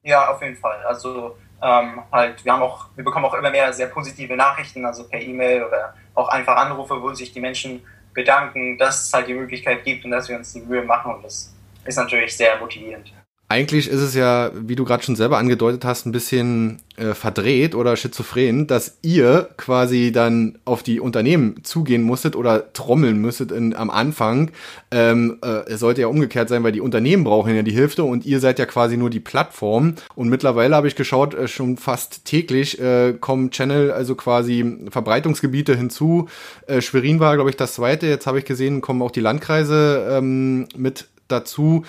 Ja, 0.03 0.29
auf 0.33 0.43
jeden 0.43 0.57
Fall. 0.57 0.79
Also 0.85 1.37
ähm, 1.63 2.01
halt, 2.11 2.45
wir 2.45 2.53
haben 2.53 2.63
auch, 2.63 2.87
wir 2.97 3.05
bekommen 3.05 3.25
auch 3.25 3.35
immer 3.35 3.51
mehr 3.51 3.73
sehr 3.73 3.87
positive 3.87 4.35
Nachrichten, 4.35 4.85
also 4.85 5.07
per 5.09 5.21
E-Mail 5.21 5.63
oder 5.65 5.95
auch 6.15 6.29
einfach 6.29 6.57
Anrufe, 6.57 7.01
wo 7.01 7.15
sich 7.15 7.33
die 7.33 7.41
Menschen 7.41 7.83
bedanken, 8.17 8.77
dass 8.77 9.07
es 9.07 9.13
halt 9.13 9.29
die 9.29 9.35
Möglichkeit 9.35 9.85
gibt 9.85 10.05
und 10.05 10.11
dass 10.11 10.29
wir 10.29 10.37
uns 10.37 10.53
die 10.53 10.61
Mühe 10.61 10.83
machen 10.83 11.15
und 11.15 11.25
das 11.25 11.55
ist 11.85 11.97
natürlich 11.97 12.37
sehr 12.37 12.59
motivierend. 12.59 13.13
Eigentlich 13.49 13.89
ist 13.89 14.01
es 14.01 14.15
ja, 14.15 14.51
wie 14.55 14.75
du 14.75 14.85
gerade 14.85 15.05
schon 15.05 15.15
selber 15.15 15.39
angedeutet 15.39 15.85
hast, 15.85 16.05
ein 16.05 16.11
bisschen 16.11 16.79
äh, 16.97 17.15
verdreht 17.15 17.77
oder 17.77 17.95
schizophren, 17.95 18.67
dass 18.67 18.99
ihr 19.03 19.51
quasi 19.57 20.11
dann 20.11 20.59
auf 20.65 20.83
die 20.83 20.99
Unternehmen 20.99 21.63
zugehen 21.63 22.03
musstet 22.03 22.35
oder 22.35 22.73
trommeln 22.73 23.21
müsstet 23.21 23.53
in, 23.53 23.77
am 23.77 23.89
Anfang. 23.89 24.51
Ähm, 24.91 25.39
äh, 25.45 25.65
es 25.69 25.79
sollte 25.79 26.01
ja 26.01 26.09
umgekehrt 26.09 26.49
sein, 26.49 26.65
weil 26.65 26.73
die 26.73 26.81
Unternehmen 26.81 27.23
brauchen 27.23 27.55
ja 27.55 27.63
die 27.63 27.71
Hilfe 27.71 28.03
und 28.03 28.27
ihr 28.27 28.41
seid 28.41 28.59
ja 28.59 28.67
quasi 28.67 28.97
nur 28.97 29.11
die 29.11 29.21
Plattform. 29.21 29.95
Und 30.17 30.29
mittlerweile 30.29 30.75
habe 30.75 30.89
ich 30.89 30.97
geschaut, 30.97 31.35
äh, 31.35 31.47
schon 31.47 31.77
fast 31.77 32.25
täglich 32.25 32.81
äh, 32.81 33.13
kommen 33.13 33.53
Channel, 33.53 33.93
also 33.93 34.17
quasi 34.17 34.89
Verbreitungsgebiete 34.91 35.77
hinzu. 35.77 36.29
Äh, 36.67 36.81
Schwerin 36.81 37.21
war, 37.21 37.37
glaube 37.37 37.51
ich, 37.51 37.57
das 37.57 37.75
zweite. 37.75 38.09
Jetzt 38.09 38.27
habe 38.27 38.41
ich 38.41 38.45
gesehen, 38.45 38.81
kommen 38.81 39.03
auch 39.03 39.13
die 39.13 39.21
Landkreise 39.21 40.09
ähm, 40.11 40.67
mit 40.77 41.07
dazu 41.29 41.85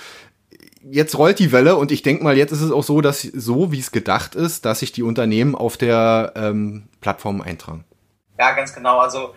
jetzt 0.92 1.18
rollt 1.18 1.40
die 1.40 1.52
Welle 1.52 1.76
und 1.76 1.92
ich 1.92 2.02
denke 2.02 2.24
mal, 2.24 2.38
jetzt 2.38 2.52
ist 2.52 2.62
es 2.62 2.72
auch 2.72 2.84
so, 2.84 3.02
dass 3.02 3.22
so 3.22 3.72
wie 3.72 3.80
es 3.80 3.92
gedacht 3.92 4.36
ist, 4.36 4.66
dass 4.66 4.80
sich 4.80 4.92
die 4.92 5.04
Unternehmen 5.04 5.56
auf 5.56 5.78
der 5.78 6.34
ähm, 6.36 6.90
Plattform 7.02 7.42
eintragen. 7.42 7.86
Ja, 8.38 8.52
ganz 8.54 8.74
genau. 8.74 9.00
Also 9.00 9.36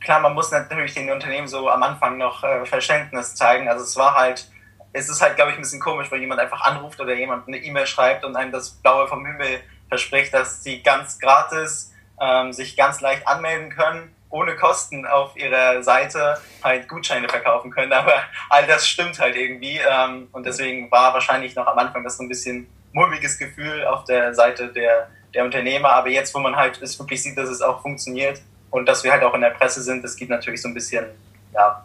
klar, 0.00 0.20
man 0.20 0.34
muss 0.34 0.50
natürlich 0.50 0.94
den 0.94 1.10
Unternehmen 1.10 1.48
so 1.48 1.68
am 1.68 1.82
Anfang 1.82 2.18
noch 2.18 2.42
äh, 2.44 2.64
Verständnis 2.66 3.34
zeigen. 3.34 3.68
Also 3.68 3.84
es 3.84 3.96
war 3.96 4.14
halt, 4.14 4.48
es 4.92 5.08
ist 5.08 5.20
halt, 5.20 5.36
glaube 5.36 5.52
ich, 5.52 5.58
ein 5.58 5.62
bisschen 5.62 5.80
komisch, 5.80 6.10
wenn 6.10 6.20
jemand 6.20 6.40
einfach 6.40 6.62
anruft 6.62 7.00
oder 7.00 7.14
jemand 7.14 7.46
eine 7.46 7.58
E-Mail 7.58 7.86
schreibt 7.86 8.24
und 8.24 8.36
einem 8.36 8.52
das 8.52 8.70
Blaue 8.70 9.06
vom 9.08 9.24
Himmel 9.24 9.60
verspricht, 9.88 10.34
dass 10.34 10.62
sie 10.62 10.82
ganz 10.82 11.18
gratis 11.18 11.92
ähm, 12.20 12.52
sich 12.52 12.76
ganz 12.76 13.00
leicht 13.00 13.26
anmelden 13.26 13.70
können 13.70 14.14
ohne 14.30 14.56
Kosten 14.56 15.06
auf 15.06 15.36
ihrer 15.36 15.82
Seite 15.82 16.38
halt 16.62 16.88
Gutscheine 16.88 17.28
verkaufen 17.28 17.70
können. 17.70 17.92
Aber 17.92 18.14
all 18.48 18.66
das 18.66 18.86
stimmt 18.86 19.18
halt 19.18 19.36
irgendwie. 19.36 19.78
Ähm, 19.78 20.28
und 20.32 20.46
deswegen 20.46 20.90
war 20.90 21.12
wahrscheinlich 21.12 21.54
noch 21.56 21.66
am 21.66 21.78
Anfang 21.78 22.04
das 22.04 22.16
so 22.16 22.22
ein 22.22 22.28
bisschen 22.28 22.66
mulmiges 22.92 23.38
Gefühl 23.38 23.84
auf 23.84 24.04
der 24.04 24.34
Seite 24.34 24.68
der, 24.68 25.08
der 25.34 25.44
Unternehmer. 25.44 25.90
Aber 25.90 26.08
jetzt, 26.08 26.34
wo 26.34 26.38
man 26.38 26.56
halt 26.56 26.80
es 26.80 26.98
wirklich 26.98 27.22
sieht, 27.22 27.36
dass 27.36 27.50
es 27.50 27.60
auch 27.60 27.82
funktioniert 27.82 28.40
und 28.70 28.88
dass 28.88 29.04
wir 29.04 29.12
halt 29.12 29.24
auch 29.24 29.34
in 29.34 29.40
der 29.40 29.50
Presse 29.50 29.82
sind, 29.82 30.04
das 30.04 30.16
gibt 30.16 30.30
natürlich 30.30 30.62
so 30.62 30.68
ein 30.68 30.74
bisschen, 30.74 31.06
ja, 31.52 31.84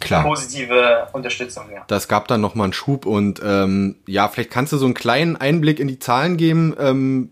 Klar. 0.00 0.24
positive 0.24 1.08
Unterstützung. 1.12 1.70
Ja. 1.72 1.84
Das 1.86 2.08
gab 2.08 2.26
dann 2.26 2.40
nochmal 2.40 2.64
einen 2.64 2.72
Schub 2.72 3.06
und 3.06 3.40
ähm, 3.44 3.96
ja, 4.06 4.28
vielleicht 4.28 4.50
kannst 4.50 4.72
du 4.72 4.78
so 4.78 4.86
einen 4.86 4.94
kleinen 4.94 5.36
Einblick 5.36 5.78
in 5.78 5.88
die 5.88 5.98
Zahlen 5.98 6.36
geben. 6.36 6.74
Ähm, 6.78 7.30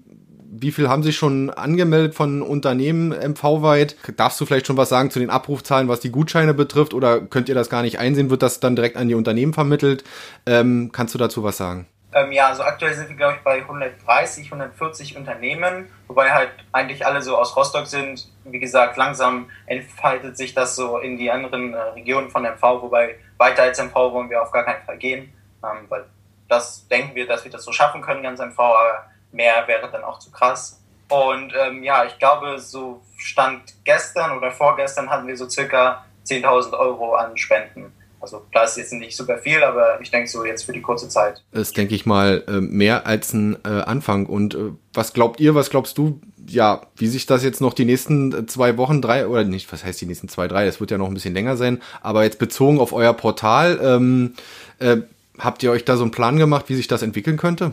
wie 0.52 0.72
viel 0.72 0.88
haben 0.88 1.02
sich 1.02 1.16
schon 1.16 1.50
angemeldet 1.50 2.14
von 2.14 2.42
Unternehmen 2.42 3.12
MV-weit? 3.12 3.96
Darfst 4.16 4.40
du 4.40 4.46
vielleicht 4.46 4.66
schon 4.66 4.76
was 4.76 4.88
sagen 4.88 5.10
zu 5.10 5.20
den 5.20 5.30
Abrufzahlen, 5.30 5.88
was 5.88 6.00
die 6.00 6.10
Gutscheine 6.10 6.54
betrifft? 6.54 6.92
Oder 6.92 7.20
könnt 7.20 7.48
ihr 7.48 7.54
das 7.54 7.70
gar 7.70 7.82
nicht 7.82 7.98
einsehen? 7.98 8.30
Wird 8.30 8.42
das 8.42 8.58
dann 8.58 8.74
direkt 8.74 8.96
an 8.96 9.08
die 9.08 9.14
Unternehmen 9.14 9.54
vermittelt? 9.54 10.02
Ähm, 10.46 10.90
kannst 10.92 11.14
du 11.14 11.18
dazu 11.18 11.44
was 11.44 11.56
sagen? 11.56 11.86
Ähm, 12.12 12.32
ja, 12.32 12.48
also 12.48 12.64
aktuell 12.64 12.94
sind 12.94 13.08
wir, 13.08 13.16
glaube 13.16 13.36
ich, 13.36 13.44
bei 13.44 13.58
130, 13.58 14.46
140 14.46 15.16
Unternehmen, 15.16 15.88
wobei 16.08 16.32
halt 16.32 16.50
eigentlich 16.72 17.06
alle 17.06 17.22
so 17.22 17.36
aus 17.36 17.56
Rostock 17.56 17.86
sind. 17.86 18.28
Wie 18.44 18.58
gesagt, 18.58 18.96
langsam 18.96 19.48
entfaltet 19.66 20.36
sich 20.36 20.52
das 20.52 20.74
so 20.74 20.98
in 20.98 21.16
die 21.16 21.30
anderen 21.30 21.72
äh, 21.72 21.78
Regionen 21.78 22.28
von 22.28 22.42
MV, 22.42 22.62
wobei 22.82 23.16
weiter 23.38 23.62
als 23.62 23.80
MV 23.80 23.94
wollen 23.94 24.28
wir 24.28 24.42
auf 24.42 24.50
gar 24.50 24.64
keinen 24.64 24.82
Fall 24.84 24.98
gehen, 24.98 25.32
ähm, 25.62 25.86
weil 25.88 26.04
das 26.48 26.88
denken 26.88 27.14
wir, 27.14 27.28
dass 27.28 27.44
wir 27.44 27.52
das 27.52 27.62
so 27.62 27.70
schaffen 27.70 28.02
können, 28.02 28.24
ganz 28.24 28.40
einfach, 28.40 28.64
aber 28.64 29.04
mehr 29.32 29.66
wäre 29.66 29.90
dann 29.90 30.04
auch 30.04 30.18
zu 30.18 30.30
krass. 30.30 30.80
Und 31.08 31.52
ähm, 31.58 31.82
ja, 31.82 32.04
ich 32.04 32.18
glaube, 32.18 32.58
so 32.58 33.02
stand 33.16 33.62
gestern 33.84 34.36
oder 34.36 34.52
vorgestern 34.52 35.10
hatten 35.10 35.26
wir 35.26 35.36
so 35.36 35.48
circa 35.48 36.04
10.000 36.26 36.78
Euro 36.78 37.14
an 37.14 37.36
Spenden. 37.36 37.92
Also 38.20 38.40
klar 38.50 38.64
ist 38.64 38.76
jetzt 38.76 38.92
nicht 38.92 39.16
super 39.16 39.38
viel, 39.38 39.62
aber 39.64 40.00
ich 40.00 40.10
denke 40.10 40.28
so 40.28 40.44
jetzt 40.44 40.64
für 40.64 40.72
die 40.72 40.82
kurze 40.82 41.08
Zeit. 41.08 41.42
Ist, 41.52 41.76
denke 41.76 41.94
ich 41.94 42.04
mal, 42.04 42.44
äh, 42.46 42.60
mehr 42.60 43.06
als 43.06 43.32
ein 43.32 43.56
äh, 43.64 43.68
Anfang. 43.68 44.26
Und 44.26 44.54
äh, 44.54 44.72
was 44.92 45.14
glaubt 45.14 45.40
ihr, 45.40 45.54
was 45.54 45.70
glaubst 45.70 45.96
du, 45.96 46.20
ja, 46.46 46.82
wie 46.96 47.06
sich 47.06 47.26
das 47.26 47.42
jetzt 47.42 47.60
noch 47.60 47.72
die 47.72 47.86
nächsten 47.86 48.46
zwei 48.46 48.76
Wochen, 48.76 49.00
drei, 49.00 49.26
oder 49.26 49.44
nicht, 49.44 49.72
was 49.72 49.84
heißt 49.84 50.00
die 50.00 50.06
nächsten 50.06 50.28
zwei, 50.28 50.48
drei, 50.48 50.66
das 50.66 50.80
wird 50.80 50.90
ja 50.90 50.98
noch 50.98 51.08
ein 51.08 51.14
bisschen 51.14 51.34
länger 51.34 51.56
sein, 51.56 51.80
aber 52.02 52.24
jetzt 52.24 52.38
bezogen 52.38 52.78
auf 52.78 52.92
euer 52.92 53.14
Portal, 53.14 53.80
ähm, 53.82 54.34
äh, 54.80 54.98
habt 55.38 55.62
ihr 55.62 55.70
euch 55.70 55.84
da 55.84 55.96
so 55.96 56.02
einen 56.02 56.10
Plan 56.10 56.36
gemacht, 56.36 56.66
wie 56.68 56.74
sich 56.74 56.88
das 56.88 57.02
entwickeln 57.02 57.36
könnte? 57.36 57.72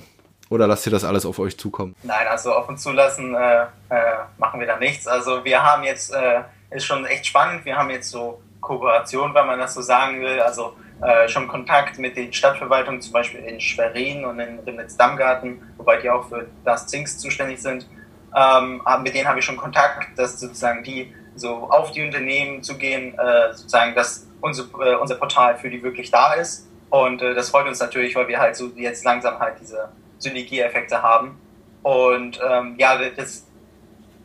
Oder 0.49 0.67
lasst 0.67 0.85
ihr 0.85 0.91
das 0.91 1.03
alles 1.03 1.25
auf 1.25 1.39
euch 1.39 1.57
zukommen? 1.57 1.95
Nein, 2.03 2.27
also 2.29 2.53
auf 2.53 2.69
uns 2.69 2.81
zulassen 2.81 3.35
äh, 3.35 3.63
äh, 3.63 3.65
machen 4.37 4.59
wir 4.59 4.67
da 4.67 4.77
nichts. 4.77 5.07
Also 5.07 5.43
wir 5.43 5.61
haben 5.61 5.83
jetzt, 5.83 6.13
äh, 6.13 6.41
ist 6.71 6.85
schon 6.85 7.05
echt 7.05 7.25
spannend, 7.25 7.65
wir 7.65 7.75
haben 7.75 7.89
jetzt 7.89 8.09
so 8.09 8.41
Kooperation, 8.61 9.33
wenn 9.33 9.45
man 9.45 9.59
das 9.59 9.73
so 9.73 9.81
sagen 9.81 10.21
will, 10.21 10.39
also 10.39 10.73
äh, 11.01 11.27
schon 11.27 11.47
Kontakt 11.47 11.99
mit 11.99 12.17
den 12.17 12.33
Stadtverwaltungen, 12.33 13.01
zum 13.01 13.13
Beispiel 13.13 13.41
in 13.41 13.59
Schwerin 13.59 14.25
und 14.25 14.39
in 14.39 14.59
Rimnitz-Dammgarten, 14.59 15.61
wobei 15.77 15.97
die 15.97 16.09
auch 16.09 16.27
für 16.27 16.47
das 16.63 16.87
Zinks 16.87 17.17
zuständig 17.19 17.61
sind. 17.61 17.87
Ähm, 18.35 18.81
mit 19.03 19.13
denen 19.13 19.27
habe 19.27 19.39
ich 19.39 19.45
schon 19.45 19.57
Kontakt, 19.57 20.17
dass 20.17 20.39
sozusagen 20.39 20.83
die 20.83 21.13
so 21.35 21.69
auf 21.69 21.91
die 21.91 22.03
Unternehmen 22.03 22.63
zu 22.63 22.77
gehen, 22.77 23.17
äh, 23.17 23.53
sozusagen, 23.53 23.95
dass 23.95 24.27
unser, 24.41 24.63
äh, 24.81 24.95
unser 24.95 25.15
Portal 25.15 25.57
für 25.57 25.69
die 25.69 25.83
wirklich 25.83 26.09
da 26.09 26.33
ist. 26.33 26.67
Und 26.89 27.21
das 27.21 27.49
freut 27.49 27.67
uns 27.67 27.81
natürlich, 27.81 28.15
weil 28.15 28.29
wir 28.29 28.39
halt 28.39 28.55
so 28.55 28.67
jetzt 28.77 29.03
langsam 29.03 29.39
halt 29.39 29.55
diese 29.59 29.89
Synergieeffekte 30.19 31.01
haben. 31.01 31.39
Und 31.83 32.39
ähm, 32.47 32.75
ja, 32.77 32.97
das 33.09 33.47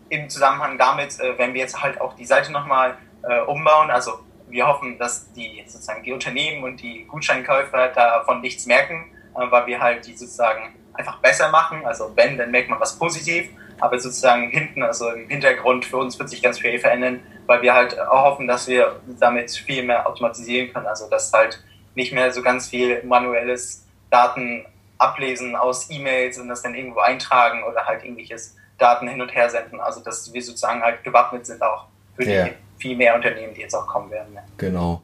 im 0.08 0.28
Zusammenhang 0.28 0.78
damit, 0.78 1.18
äh, 1.20 1.38
wenn 1.38 1.54
wir 1.54 1.60
jetzt 1.60 1.82
halt 1.82 2.00
auch 2.00 2.14
die 2.14 2.24
Seite 2.24 2.52
nochmal 2.52 2.96
äh, 3.22 3.40
umbauen, 3.40 3.90
also 3.90 4.20
wir 4.48 4.66
hoffen, 4.66 4.98
dass 4.98 5.32
die 5.32 5.62
sozusagen 5.66 6.02
die 6.02 6.12
Unternehmen 6.12 6.62
und 6.64 6.82
die 6.82 7.04
Gutscheinkäufer 7.04 7.88
davon 7.88 8.40
nichts 8.40 8.66
merken, 8.66 9.10
äh, 9.34 9.50
weil 9.50 9.66
wir 9.66 9.80
halt 9.80 10.06
die 10.06 10.16
sozusagen 10.16 10.74
einfach 10.94 11.18
besser 11.20 11.50
machen. 11.50 11.84
Also 11.86 12.12
wenn, 12.14 12.36
dann 12.36 12.50
merkt 12.50 12.68
man 12.68 12.78
was 12.78 12.98
positiv, 12.98 13.48
aber 13.80 13.98
sozusagen 13.98 14.50
hinten, 14.50 14.82
also 14.82 15.10
im 15.10 15.28
Hintergrund 15.28 15.84
für 15.84 15.96
uns 15.96 16.18
wird 16.18 16.28
sich 16.28 16.42
ganz 16.42 16.58
viel 16.58 16.78
verändern, 16.78 17.20
weil 17.46 17.62
wir 17.62 17.74
halt 17.74 17.98
auch 17.98 18.24
hoffen, 18.24 18.46
dass 18.46 18.68
wir 18.68 19.00
damit 19.18 19.50
viel 19.50 19.82
mehr 19.82 20.06
automatisieren 20.06 20.72
können. 20.72 20.86
Also 20.86 21.08
dass 21.08 21.32
halt 21.32 21.62
nicht 21.94 22.12
mehr 22.12 22.30
so 22.32 22.42
ganz 22.42 22.68
viel 22.68 23.02
manuelles 23.04 23.86
Daten 24.10 24.66
ablesen 25.02 25.56
aus 25.56 25.90
E-Mails 25.90 26.38
und 26.38 26.48
das 26.48 26.62
dann 26.62 26.74
irgendwo 26.74 27.00
eintragen 27.00 27.64
oder 27.64 27.84
halt 27.86 28.04
irgendwelches 28.04 28.56
Daten 28.78 29.08
hin 29.08 29.20
und 29.20 29.34
her 29.34 29.50
senden. 29.50 29.80
Also 29.80 30.00
dass 30.00 30.32
wir 30.32 30.42
sozusagen 30.42 30.82
halt 30.82 31.02
gewappnet 31.04 31.46
sind 31.46 31.62
auch 31.62 31.86
für 32.16 32.24
ja. 32.24 32.44
die 32.44 32.52
viel 32.82 32.96
mehr 32.96 33.14
Unternehmen, 33.14 33.54
die 33.54 33.60
jetzt 33.60 33.74
auch 33.74 33.86
kommen 33.86 34.10
werden. 34.10 34.36
Genau. 34.58 35.02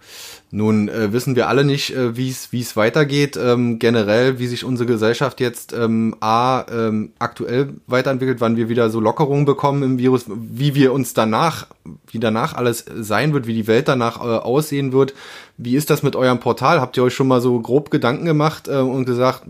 Nun 0.50 0.88
äh, 0.88 1.12
wissen 1.12 1.37
wir 1.37 1.49
alle 1.49 1.64
nicht, 1.64 1.95
äh, 1.95 2.17
wie 2.17 2.31
es 2.31 2.76
weitergeht, 2.76 3.37
ähm, 3.37 3.78
generell, 3.78 4.40
wie 4.40 4.49
sich 4.49 4.64
unsere 4.64 4.88
Gesellschaft 4.88 5.40
jetzt 5.40 5.73
ähm, 5.73 6.17
a 6.21 6.67
ähm, 6.71 7.12
aktuell 7.21 7.75
weiterentwickelt, 7.87 8.40
wann 8.40 8.57
wir 8.57 8.69
wieder 8.69 8.90
so 8.90 8.99
Lockerungen 8.99 9.45
bekommen 9.45 9.85
im 9.85 9.99
Virus, 9.99 10.25
wie 10.26 10.75
wir 10.75 10.93
uns 10.93 11.14
danach, 11.14 11.69
wie 12.11 12.19
danach 12.19 12.55
alles 12.55 12.85
sein 12.97 13.33
wird, 13.33 13.47
wie 13.47 13.55
die 13.55 13.69
Welt 13.69 13.87
danach 13.87 14.21
äh, 14.21 14.38
aussehen 14.38 14.93
wird. 14.93 15.14
Wie 15.61 15.75
ist 15.75 15.91
das 15.91 16.05
mit 16.05 16.15
eurem 16.15 16.38
Portal? 16.38 16.81
Habt 16.81 16.97
ihr 16.97 17.03
euch 17.03 17.15
schon 17.15 17.27
mal 17.27 17.41
so 17.41 17.59
grob 17.59 17.91
Gedanken 17.91 18.25
gemacht 18.25 18.69
äh, 18.69 18.77
und 18.77 19.07
gesagt, 19.07 19.43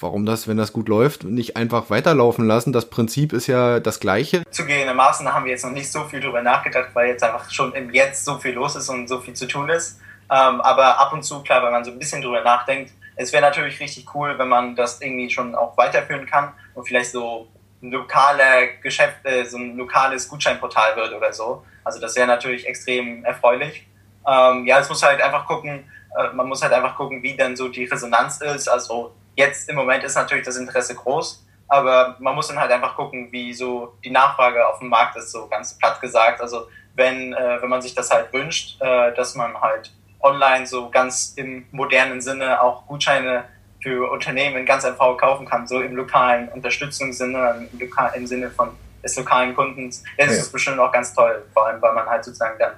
warum 0.00 0.26
das, 0.26 0.48
wenn 0.48 0.56
das 0.56 0.72
gut 0.72 0.88
läuft, 0.88 1.22
nicht 1.22 1.56
einfach 1.56 1.88
weiterlaufen 1.88 2.48
lassen? 2.48 2.72
Das 2.72 2.90
Prinzip 2.90 3.32
ist 3.32 3.46
ja 3.46 3.78
das 3.78 4.00
gleiche. 4.00 4.42
Zugegebenermaßen 4.50 5.32
haben 5.32 5.44
wir 5.44 5.52
jetzt 5.52 5.64
noch 5.64 5.70
nicht 5.70 5.92
so 5.92 6.02
viel 6.02 6.18
drüber 6.18 6.42
nachgedacht, 6.42 6.88
weil 6.94 7.10
jetzt 7.10 7.22
einfach 7.22 7.48
schon 7.52 7.72
im 7.74 7.94
Jetzt 7.94 8.24
so 8.24 8.38
viel 8.38 8.54
los 8.54 8.74
ist 8.74 8.88
und 8.88 9.06
so 9.06 9.20
viel 9.20 9.34
zu 9.34 9.46
tun 9.46 9.68
ist. 9.68 10.00
Ähm, 10.28 10.60
aber 10.62 10.98
ab 10.98 11.12
und 11.12 11.22
zu, 11.22 11.44
klar, 11.44 11.62
wenn 11.62 11.70
man 11.70 11.84
so 11.84 11.92
ein 11.92 11.98
bisschen 12.00 12.22
drüber 12.22 12.42
nachdenkt, 12.42 12.90
es 13.14 13.32
wäre 13.32 13.42
natürlich 13.42 13.78
richtig 13.78 14.12
cool, 14.16 14.36
wenn 14.38 14.48
man 14.48 14.74
das 14.74 15.00
irgendwie 15.00 15.30
schon 15.30 15.54
auch 15.54 15.76
weiterführen 15.76 16.26
kann 16.26 16.54
und 16.74 16.88
vielleicht 16.88 17.12
so 17.12 17.46
ein 17.82 17.92
lokale 17.92 18.80
Geschäft, 18.82 19.18
äh, 19.22 19.44
so 19.44 19.58
ein 19.58 19.76
lokales 19.76 20.28
Gutscheinportal 20.28 20.96
wird 20.96 21.12
oder 21.12 21.32
so. 21.32 21.64
Also 21.84 22.00
das 22.00 22.16
wäre 22.16 22.26
natürlich 22.26 22.66
extrem 22.66 23.24
erfreulich. 23.24 23.86
Ähm, 24.26 24.66
ja, 24.66 24.78
es 24.78 24.88
muss 24.88 25.02
halt 25.02 25.20
einfach 25.20 25.46
gucken, 25.46 25.90
äh, 26.18 26.32
man 26.34 26.48
muss 26.48 26.62
halt 26.62 26.72
einfach 26.72 26.96
gucken, 26.96 27.22
wie 27.22 27.36
dann 27.36 27.56
so 27.56 27.68
die 27.68 27.84
Resonanz 27.84 28.40
ist. 28.40 28.68
Also 28.68 29.14
jetzt 29.36 29.68
im 29.68 29.76
Moment 29.76 30.04
ist 30.04 30.14
natürlich 30.14 30.44
das 30.44 30.56
Interesse 30.56 30.94
groß, 30.94 31.44
aber 31.68 32.16
man 32.18 32.34
muss 32.34 32.48
dann 32.48 32.60
halt 32.60 32.70
einfach 32.70 32.96
gucken, 32.96 33.30
wie 33.32 33.52
so 33.52 33.94
die 34.04 34.10
Nachfrage 34.10 34.66
auf 34.66 34.78
dem 34.78 34.88
Markt 34.88 35.16
ist, 35.16 35.32
so 35.32 35.46
ganz 35.48 35.78
platt 35.78 36.00
gesagt. 36.00 36.40
Also 36.40 36.66
wenn, 36.94 37.32
äh, 37.32 37.62
wenn 37.62 37.70
man 37.70 37.82
sich 37.82 37.94
das 37.94 38.10
halt 38.10 38.32
wünscht, 38.32 38.80
äh, 38.80 39.14
dass 39.14 39.34
man 39.34 39.58
halt 39.60 39.92
online 40.20 40.66
so 40.66 40.90
ganz 40.90 41.34
im 41.36 41.66
modernen 41.72 42.20
Sinne 42.20 42.62
auch 42.62 42.86
Gutscheine 42.86 43.44
für 43.82 44.10
Unternehmen 44.10 44.64
ganz 44.64 44.84
einfach 44.84 45.16
kaufen 45.16 45.46
kann, 45.46 45.66
so 45.66 45.80
im 45.80 45.96
lokalen 45.96 46.48
Unterstützungssinne, 46.50 47.68
im, 47.72 47.80
Lokal, 47.80 48.12
im 48.14 48.26
Sinne 48.26 48.50
von 48.50 48.70
des 49.02 49.16
lokalen 49.16 49.54
Kundens, 49.56 50.04
dann 50.16 50.28
ist 50.28 50.38
es 50.38 50.52
bestimmt 50.52 50.78
auch 50.78 50.92
ganz 50.92 51.12
toll, 51.12 51.42
vor 51.52 51.66
allem 51.66 51.82
weil 51.82 51.92
man 51.92 52.06
halt 52.06 52.24
sozusagen 52.24 52.56
dann 52.58 52.74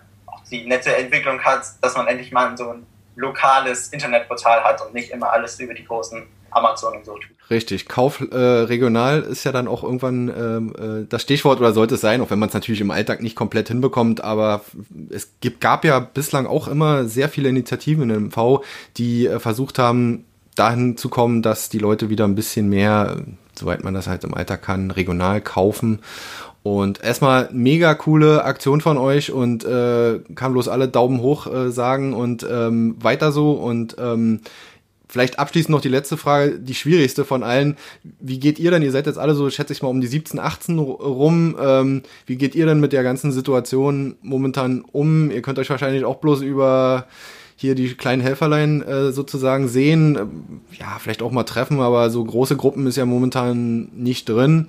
die 0.51 0.67
nette 0.67 0.97
Entwicklung 0.97 1.41
hat, 1.41 1.65
dass 1.81 1.97
man 1.97 2.07
endlich 2.07 2.33
mal 2.33 2.57
so 2.57 2.71
ein 2.71 2.87
lokales 3.17 3.89
Internetportal 3.89 4.65
hat 4.65 4.81
und 4.83 4.95
nicht 4.95 5.11
immer 5.11 5.33
alles 5.33 5.59
über 5.61 5.75
die 5.75 5.85
großen 5.85 6.27
Amazon 6.51 6.97
und 6.97 7.05
so 7.05 7.15
tut. 7.15 7.31
Richtig, 7.51 7.87
Kauf 7.89 8.21
äh, 8.21 8.37
regional 8.37 9.21
ist 9.21 9.45
ja 9.45 9.53
dann 9.53 9.69
auch 9.69 9.83
irgendwann 9.83 10.29
ähm, 10.29 10.75
äh, 10.79 11.07
das 11.07 11.23
Stichwort 11.23 11.61
oder 11.61 11.73
sollte 11.73 11.97
es 11.97 12.01
sein, 12.01 12.23
auch 12.23 12.31
wenn 12.31 12.39
man 12.39 12.49
es 12.49 12.55
natürlich 12.55 12.81
im 12.81 12.91
Alltag 12.91 13.23
nicht 13.23 13.37
komplett 13.37 13.69
hinbekommt, 13.69 14.25
aber 14.25 14.63
es 15.11 15.35
gibt, 15.41 15.61
gab 15.61 15.85
ja 15.85 16.01
bislang 16.01 16.47
auch 16.47 16.69
immer 16.69 17.05
sehr 17.05 17.29
viele 17.29 17.51
Initiativen 17.51 18.09
im 18.09 18.27
MV, 18.29 18.65
die 18.97 19.27
äh, 19.27 19.41
versucht 19.41 19.79
haben, 19.79 20.25
dahin 20.55 20.97
zu 20.97 21.09
kommen, 21.09 21.43
dass 21.43 21.69
die 21.69 21.79
Leute 21.79 22.09
wieder 22.09 22.25
ein 22.25 22.35
bisschen 22.35 22.69
mehr, 22.69 23.23
soweit 23.59 23.85
man 23.85 23.93
das 23.93 24.07
halt 24.07 24.25
im 24.25 24.35
Alltag 24.35 24.63
kann, 24.63 24.91
regional 24.91 25.41
kaufen. 25.41 26.01
Und 26.65 27.05
erstmal 27.05 27.51
mega 27.53 27.95
coole 27.95 28.43
Aktion 28.43 28.81
von 28.81 28.97
euch 28.97 29.31
und 29.31 29.65
äh, 29.65 30.21
kann 30.35 30.55
bloß 30.55 30.69
alle 30.69 30.89
Daumen 30.89 31.21
hoch 31.21 31.47
äh, 31.47 31.71
sagen 31.71 32.15
und 32.15 32.45
ähm, 32.51 32.97
weiter 33.01 33.33
so 33.33 33.53
und 33.53 33.97
ähm, 33.99 34.41
Vielleicht 35.07 35.39
abschließend 35.39 35.71
noch 35.71 35.81
die 35.81 35.89
letzte 35.89 36.17
Frage, 36.17 36.59
die 36.59 36.75
schwierigste 36.75 37.25
von 37.25 37.45
allen. 37.45 37.77
Wie 38.19 38.41
geht 38.41 38.59
ihr 38.59 38.73
denn? 38.73 38.83
Ihr 38.83 38.91
seid 38.91 39.07
jetzt 39.07 39.19
alle 39.19 39.37
so, 39.37 39.49
schätze 39.49 39.73
ich 39.73 39.81
mal, 39.81 39.89
um 39.89 40.01
die 40.01 40.09
17, 40.09 40.41
18 40.41 40.77
rum. 40.81 41.57
Ähm, 41.61 42.03
wie 42.27 42.35
geht 42.35 42.57
ihr 42.57 42.67
denn 42.67 42.81
mit 42.81 42.93
der 42.93 43.05
ganzen 43.05 43.31
Situation 43.31 44.17
momentan 44.23 44.81
um? 44.91 45.31
Ihr 45.31 45.41
könnt 45.41 45.61
euch 45.61 45.71
wahrscheinlich 45.71 46.05
auch 46.05 46.17
bloß 46.17 46.41
über 46.41 47.07
hier 47.55 47.77
die 47.77 47.95
kleinen 47.95 48.23
Helferlein 48.23 48.83
äh, 48.83 49.13
sozusagen 49.13 49.69
sehen. 49.69 50.19
Ja, 50.73 50.97
vielleicht 50.99 51.23
auch 51.23 51.31
mal 51.31 51.45
treffen, 51.45 51.79
aber 51.79 52.11
so 52.11 52.25
große 52.25 52.57
Gruppen 52.57 52.89
ist 52.89 52.97
ja 52.97 53.07
momentan 53.07 53.91
nicht 53.95 54.29
drin. 54.29 54.67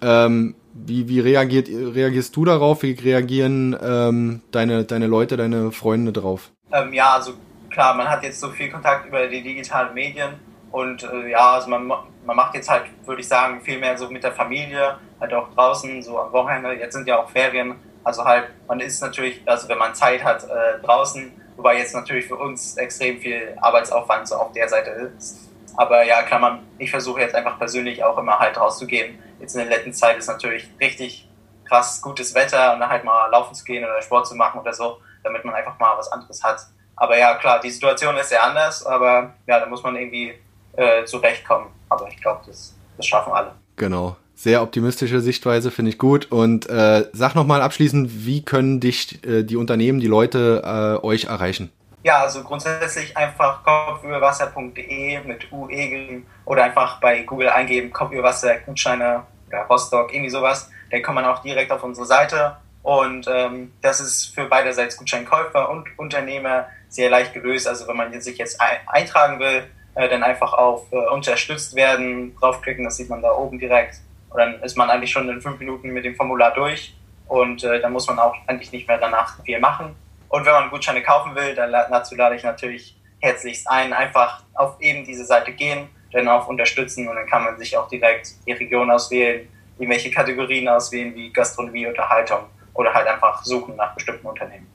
Ähm, 0.00 0.56
wie, 0.74 1.08
wie 1.08 1.20
reagiert, 1.20 1.68
reagierst 1.68 2.34
du 2.36 2.44
darauf? 2.44 2.82
Wie 2.82 2.92
reagieren 2.92 3.76
ähm, 3.80 4.42
deine, 4.50 4.84
deine 4.84 5.06
Leute, 5.06 5.36
deine 5.36 5.72
Freunde 5.72 6.12
drauf? 6.12 6.50
Ähm, 6.72 6.92
ja, 6.92 7.14
also 7.14 7.34
klar, 7.70 7.94
man 7.94 8.08
hat 8.08 8.22
jetzt 8.22 8.40
so 8.40 8.50
viel 8.50 8.70
Kontakt 8.70 9.06
über 9.06 9.26
die 9.28 9.42
digitalen 9.42 9.94
Medien 9.94 10.34
und 10.72 11.04
äh, 11.04 11.30
ja, 11.30 11.52
also 11.52 11.70
man, 11.70 11.86
man 11.86 12.36
macht 12.36 12.54
jetzt 12.54 12.68
halt, 12.68 12.84
würde 13.06 13.20
ich 13.20 13.28
sagen, 13.28 13.60
viel 13.60 13.78
mehr 13.78 13.96
so 13.96 14.10
mit 14.10 14.24
der 14.24 14.32
Familie, 14.32 14.98
halt 15.20 15.32
auch 15.32 15.54
draußen, 15.54 16.02
so 16.02 16.18
am 16.18 16.32
Wochenende. 16.32 16.72
Jetzt 16.72 16.94
sind 16.94 17.06
ja 17.06 17.22
auch 17.22 17.30
Ferien, 17.30 17.76
also 18.02 18.24
halt, 18.24 18.46
man 18.66 18.80
ist 18.80 19.00
natürlich, 19.00 19.40
also 19.46 19.68
wenn 19.68 19.78
man 19.78 19.94
Zeit 19.94 20.24
hat, 20.24 20.44
äh, 20.44 20.82
draußen, 20.84 21.32
wobei 21.56 21.78
jetzt 21.78 21.94
natürlich 21.94 22.26
für 22.26 22.36
uns 22.36 22.76
extrem 22.76 23.18
viel 23.18 23.56
Arbeitsaufwand 23.60 24.28
so 24.28 24.34
auf 24.34 24.52
der 24.52 24.68
Seite 24.68 24.90
ist. 24.90 25.53
Aber 25.76 26.04
ja, 26.04 26.22
klar, 26.22 26.40
man, 26.40 26.60
ich 26.78 26.90
versuche 26.90 27.20
jetzt 27.20 27.34
einfach 27.34 27.58
persönlich 27.58 28.02
auch 28.04 28.16
immer 28.18 28.38
halt 28.38 28.56
rauszugehen. 28.56 29.18
Jetzt 29.40 29.54
in 29.54 29.60
der 29.60 29.76
letzten 29.76 29.92
Zeit 29.92 30.16
ist 30.18 30.28
natürlich 30.28 30.68
richtig 30.80 31.28
krass 31.64 32.00
gutes 32.02 32.34
Wetter 32.34 32.74
und 32.74 32.80
dann 32.80 32.90
halt 32.90 33.04
mal 33.04 33.28
laufen 33.30 33.54
zu 33.54 33.64
gehen 33.64 33.84
oder 33.84 34.00
Sport 34.02 34.26
zu 34.26 34.34
machen 34.34 34.60
oder 34.60 34.72
so, 34.72 34.98
damit 35.22 35.44
man 35.44 35.54
einfach 35.54 35.78
mal 35.78 35.96
was 35.96 36.10
anderes 36.12 36.42
hat. 36.42 36.60
Aber 36.96 37.18
ja, 37.18 37.34
klar, 37.34 37.60
die 37.60 37.70
Situation 37.70 38.16
ist 38.16 38.28
sehr 38.28 38.42
anders, 38.44 38.86
aber 38.86 39.34
ja, 39.46 39.58
da 39.58 39.66
muss 39.66 39.82
man 39.82 39.96
irgendwie 39.96 40.34
äh, 40.76 41.04
zurechtkommen. 41.04 41.68
Aber 41.88 42.08
ich 42.08 42.20
glaube, 42.20 42.42
das, 42.46 42.74
das 42.96 43.06
schaffen 43.06 43.32
alle. 43.32 43.52
Genau. 43.76 44.16
Sehr 44.36 44.62
optimistische 44.62 45.20
Sichtweise, 45.20 45.70
finde 45.70 45.90
ich 45.90 45.98
gut. 45.98 46.30
Und 46.30 46.68
äh, 46.68 47.08
sag 47.12 47.34
nochmal 47.34 47.62
abschließend, 47.62 48.26
wie 48.26 48.44
können 48.44 48.80
dich 48.80 49.24
äh, 49.24 49.44
die 49.44 49.56
Unternehmen, 49.56 50.00
die 50.00 50.08
Leute 50.08 50.62
äh, 51.02 51.06
euch 51.06 51.24
erreichen? 51.24 51.70
Ja, 52.04 52.20
also 52.20 52.42
grundsätzlich 52.42 53.16
einfach 53.16 53.64
kopfüberwasser.de 53.64 55.20
mit 55.24 55.50
UE 55.50 56.20
oder 56.44 56.64
einfach 56.64 57.00
bei 57.00 57.22
Google 57.22 57.48
eingeben, 57.48 57.90
Kopfüberwasser, 57.90 58.58
Gutscheine 58.58 59.22
oder 59.48 59.62
Rostock, 59.62 60.12
irgendwie 60.12 60.28
sowas. 60.28 60.70
Dann 60.90 61.02
kommt 61.02 61.14
man 61.14 61.24
auch 61.24 61.40
direkt 61.40 61.72
auf 61.72 61.82
unsere 61.82 62.06
Seite. 62.06 62.58
Und 62.82 63.26
ähm, 63.26 63.72
das 63.80 64.00
ist 64.00 64.34
für 64.34 64.44
beiderseits 64.44 64.98
Gutscheinkäufer 64.98 65.70
und 65.70 65.98
Unternehmer 65.98 66.66
sehr 66.90 67.08
leicht 67.08 67.32
gelöst. 67.32 67.66
Also 67.66 67.88
wenn 67.88 67.96
man 67.96 68.20
sich 68.20 68.36
jetzt 68.36 68.60
eintragen 68.86 69.40
will, 69.40 69.64
äh, 69.94 70.06
dann 70.06 70.22
einfach 70.22 70.52
auf 70.52 70.92
äh, 70.92 70.96
unterstützt 71.08 71.74
werden, 71.74 72.36
draufklicken, 72.36 72.84
das 72.84 72.96
sieht 72.98 73.08
man 73.08 73.22
da 73.22 73.32
oben 73.32 73.58
direkt. 73.58 74.02
Und 74.28 74.40
dann 74.40 74.62
ist 74.62 74.76
man 74.76 74.90
eigentlich 74.90 75.10
schon 75.10 75.26
in 75.30 75.40
fünf 75.40 75.58
Minuten 75.58 75.88
mit 75.88 76.04
dem 76.04 76.16
Formular 76.16 76.52
durch 76.52 76.94
und 77.28 77.64
äh, 77.64 77.80
dann 77.80 77.94
muss 77.94 78.06
man 78.08 78.18
auch 78.18 78.34
eigentlich 78.46 78.72
nicht 78.72 78.86
mehr 78.86 78.98
danach 78.98 79.42
viel 79.42 79.58
machen. 79.58 79.96
Und 80.34 80.44
wenn 80.44 80.52
man 80.52 80.68
Gutscheine 80.68 81.00
kaufen 81.00 81.32
will, 81.36 81.54
dann 81.54 81.70
dazu 81.70 82.16
lade 82.16 82.34
ich 82.34 82.42
natürlich 82.42 83.00
herzlichst 83.20 83.70
ein, 83.70 83.92
einfach 83.92 84.42
auf 84.54 84.80
eben 84.80 85.04
diese 85.04 85.24
Seite 85.24 85.52
gehen, 85.52 85.86
dann 86.10 86.26
auf 86.26 86.48
Unterstützen 86.48 87.06
und 87.06 87.14
dann 87.14 87.26
kann 87.28 87.44
man 87.44 87.56
sich 87.56 87.76
auch 87.76 87.86
direkt 87.86 88.32
die 88.44 88.50
Region 88.50 88.90
auswählen, 88.90 89.48
irgendwelche 89.78 90.10
Kategorien 90.10 90.66
auswählen 90.66 91.14
wie 91.14 91.32
Gastronomie, 91.32 91.86
Unterhaltung 91.86 92.46
oder 92.74 92.92
halt 92.92 93.06
einfach 93.06 93.44
suchen 93.44 93.76
nach 93.76 93.94
bestimmten 93.94 94.26
Unternehmen. 94.26 94.66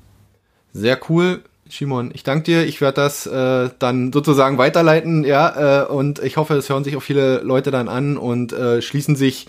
Sehr 0.71 0.97
cool. 1.09 1.43
Simon, 1.69 2.11
ich 2.13 2.23
danke 2.23 2.43
dir. 2.43 2.65
Ich 2.65 2.81
werde 2.81 2.95
das 2.95 3.27
äh, 3.27 3.69
dann 3.79 4.11
sozusagen 4.11 4.57
weiterleiten, 4.57 5.23
ja, 5.23 5.83
äh, 5.83 5.85
und 5.85 6.19
ich 6.19 6.37
hoffe, 6.37 6.55
es 6.55 6.69
hören 6.69 6.83
sich 6.83 6.97
auch 6.97 7.01
viele 7.01 7.39
Leute 7.39 7.71
dann 7.71 7.87
an 7.87 8.17
und 8.17 8.51
äh, 8.53 8.81
schließen 8.81 9.15
sich 9.15 9.47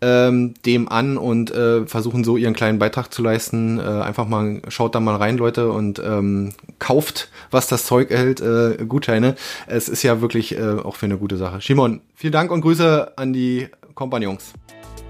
ähm, 0.00 0.54
dem 0.66 0.88
an 0.88 1.16
und 1.16 1.52
äh, 1.52 1.86
versuchen 1.86 2.24
so 2.24 2.36
ihren 2.36 2.54
kleinen 2.54 2.78
Beitrag 2.78 3.12
zu 3.12 3.22
leisten. 3.22 3.78
Äh, 3.78 3.82
einfach 3.82 4.26
mal, 4.26 4.60
schaut 4.68 4.94
da 4.94 5.00
mal 5.00 5.16
rein, 5.16 5.38
Leute, 5.38 5.70
und 5.70 6.00
ähm, 6.00 6.52
kauft, 6.80 7.30
was 7.50 7.68
das 7.68 7.86
Zeug 7.86 8.10
hält, 8.10 8.40
äh, 8.40 8.84
Gutscheine. 8.86 9.36
Es 9.66 9.88
ist 9.88 10.02
ja 10.02 10.20
wirklich 10.20 10.58
äh, 10.58 10.78
auch 10.82 10.96
für 10.96 11.06
eine 11.06 11.16
gute 11.16 11.36
Sache. 11.36 11.60
Simon, 11.60 12.00
vielen 12.16 12.32
Dank 12.32 12.50
und 12.50 12.62
Grüße 12.62 13.12
an 13.16 13.32
die 13.32 13.68
Kompagnons. 13.94 14.52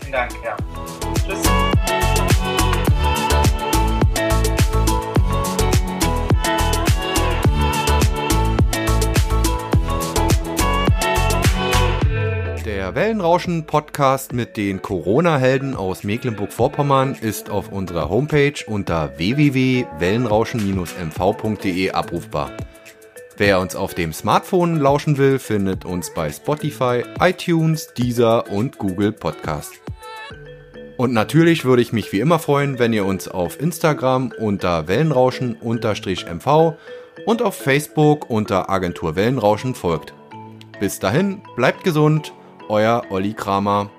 Vielen 0.01 0.13
Dank, 0.13 0.33
ja. 0.45 0.57
Tschüss. 1.27 1.62
Wellenrauschen-Podcast 12.95 14.35
mit 14.35 14.59
den 14.59 14.83
Corona-Helden 14.83 15.75
aus 15.75 16.05
Mecklenburg-Vorpommern 16.05 17.15
ist 17.15 17.49
auf 17.49 17.73
unserer 17.73 18.11
Homepage 18.11 18.53
unter 18.67 19.17
www.wellenrauschen-mv.de 19.17 21.91
abrufbar. 21.91 22.51
Wer 23.39 23.61
uns 23.61 23.75
auf 23.77 23.95
dem 23.95 24.13
Smartphone 24.13 24.77
lauschen 24.77 25.17
will, 25.17 25.39
findet 25.39 25.87
uns 25.87 26.13
bei 26.13 26.31
Spotify, 26.31 27.03
iTunes, 27.19 27.95
Deezer 27.95 28.51
und 28.51 28.77
Google 28.77 29.13
Podcast. 29.13 29.73
Und 30.99 31.15
natürlich 31.15 31.65
würde 31.65 31.81
ich 31.81 31.95
mich 31.95 32.13
wie 32.13 32.21
immer 32.21 32.39
freuen, 32.39 32.79
wenn 32.79 32.93
ihr 32.93 33.07
uns 33.07 33.27
auf 33.27 33.59
Instagram 33.59 34.35
unter 34.39 34.87
Wellenrauschen-mv 34.87 36.75
und 37.25 37.41
auf 37.41 37.55
Facebook 37.55 38.29
unter 38.29 38.69
Agentur 38.69 39.17
Wellenrauschen 39.17 39.75
folgt. 39.75 40.13
Bis 40.79 40.99
dahin, 40.99 41.41
bleibt 41.57 41.85
gesund 41.85 42.35
euer 42.73 43.03
Olli 43.11 43.35
Kramer. 43.35 43.91